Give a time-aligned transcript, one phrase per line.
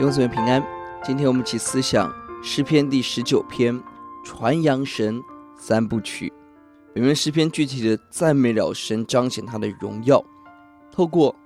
[0.00, 0.66] 弟兄姊妹平安，
[1.04, 2.10] 今天我们一起思想
[2.42, 3.78] 诗篇第十九篇，
[4.24, 5.22] 传扬神
[5.58, 6.32] 三部曲。
[6.94, 10.24] 本篇诗篇具体的赞美了神，彰显他的荣耀。
[10.90, 11.36] 透过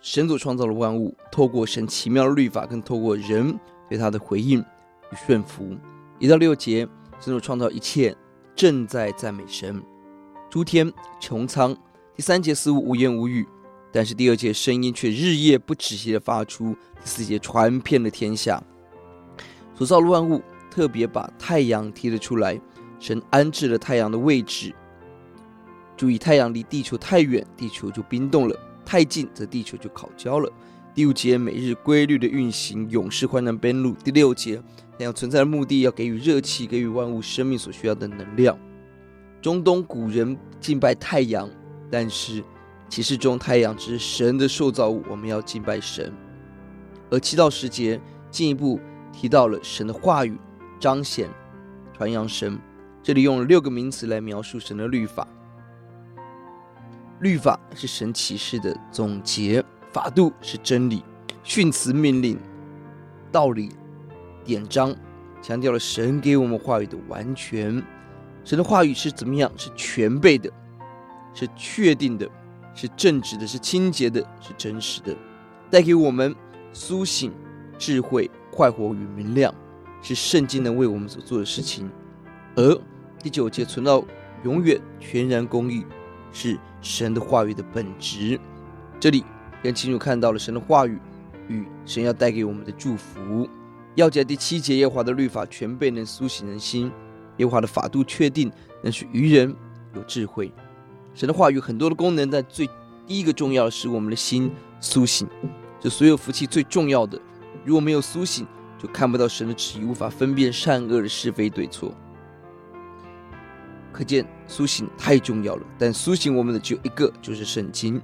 [0.00, 3.56] 神所创造的万物，透过神奇妙的律法，跟透过人
[3.88, 5.76] 对他的回应与顺服。
[6.18, 6.88] 一到六节，
[7.20, 8.16] 神所创造一切
[8.56, 9.80] 正在赞美神，
[10.50, 11.72] 诸天穹苍。
[12.16, 13.46] 第三节似乎无言无语。
[13.90, 18.62] 但是第二节声音却日夜不止息的发出，第四节传遍了天下。
[19.74, 22.60] 所造的万物特别把太阳提了出来，
[23.00, 24.74] 神安置了太阳的位置。
[25.96, 30.52] 注意，太阳离地球太远，地球就冰冻了；太近，则地球就烤焦了。
[30.94, 33.94] 第五节每日规律的运行，永世患难边路。
[34.04, 34.62] 第六节
[34.98, 38.58] 太阳存在的目的，要给予热气，给予万物生命所需要的能量。
[39.40, 41.48] 中东古人敬拜太阳，
[41.90, 42.44] 但是。
[42.88, 46.12] 启示中，太阳只是神的受造物，我们要敬拜神。
[47.10, 48.80] 而七到十节进一步
[49.12, 50.38] 提到了神的话语，
[50.80, 51.28] 彰显、
[51.96, 52.58] 传扬神。
[53.02, 55.26] 这里用了六个名词来描述神的律法。
[57.20, 61.02] 律法是神启示的总结，法度是真理，
[61.42, 62.38] 训词命令、
[63.32, 63.70] 道理、
[64.44, 64.94] 典章，
[65.42, 67.82] 强调了神给我们话语的完全。
[68.44, 69.50] 神的话语是怎么样？
[69.56, 70.50] 是全备的，
[71.34, 72.28] 是确定的。
[72.80, 75.12] 是正直的，是清洁的，是真实的，
[75.68, 76.32] 带给我们
[76.72, 77.32] 苏醒、
[77.76, 79.52] 智慧、快活与明亮，
[80.00, 81.90] 是圣经能为我们所做的事情。
[82.54, 82.80] 而
[83.20, 84.04] 第九节存到
[84.44, 85.84] 永远、全然公义，
[86.30, 88.38] 是神的话语的本质。
[89.00, 89.24] 这里
[89.60, 91.00] 更清楚看到了神的话语
[91.48, 93.48] 与神要带给我们的祝福。
[93.96, 96.92] 要讲第七节，耶华的律法全备，能苏醒人心；
[97.38, 98.52] 耶华的法度确定，
[98.84, 99.52] 能使愚人
[99.96, 100.52] 有智慧。
[101.18, 102.64] 神的话语很多的功能，但最
[103.04, 104.48] 第一个重要的是我们的心
[104.78, 105.26] 苏醒。
[105.80, 107.20] 这所有福气最重要的，
[107.64, 108.46] 如果没有苏醒，
[108.78, 111.92] 就看不到神的旨意，无法分辨善恶的是非对错。
[113.92, 115.66] 可见苏醒太重要了。
[115.76, 118.00] 但苏醒我们的只有一个，就是圣经。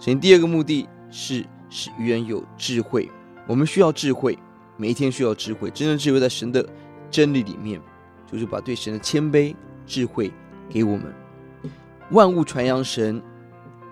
[0.00, 3.10] 神第二个目的是使愚人有智慧。
[3.46, 4.38] 我们需要智慧，
[4.78, 5.70] 每一天需要智慧。
[5.70, 6.66] 真正智慧在神的
[7.10, 7.78] 真理里面，
[8.32, 9.54] 就是把对神的谦卑、
[9.86, 10.32] 智慧
[10.70, 11.14] 给我们。
[12.10, 13.20] 万物传扬神，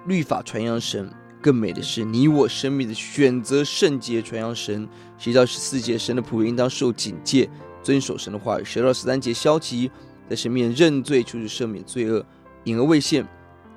[0.06, 4.86] 律法传扬神，更美的是你我生命的选择圣洁传扬神。
[5.16, 7.48] 十一到十四节，神的仆人应当受警戒，
[7.82, 8.64] 遵守神的话语。
[8.64, 9.90] 十二到十三节，消极
[10.28, 12.24] 在神面前认罪，求主赦免罪恶，
[12.64, 13.26] 隐而未现，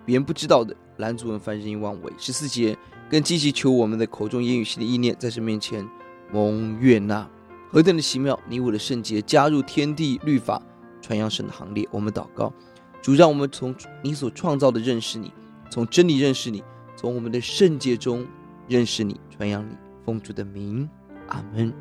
[0.05, 2.11] 别人不知道的拦阻人犯任意妄为。
[2.17, 2.77] 十四节，
[3.09, 5.87] 更积极求我们的口中言语心的意念，在神面前
[6.31, 7.27] 蒙悦纳。
[7.71, 8.39] 何等的奇妙！
[8.47, 10.61] 你我的圣洁加入天地律法
[11.01, 11.87] 传扬神的行列。
[11.89, 12.53] 我们祷告。
[13.05, 15.31] 主，让我们从你所创造的认识你，
[15.69, 16.63] 从真理认识你，
[16.95, 18.25] 从我们的圣洁中
[18.67, 20.89] 认识你，传扬你，奉主的名，
[21.27, 21.71] 阿门。